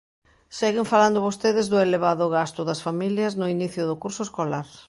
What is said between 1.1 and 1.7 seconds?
vostedes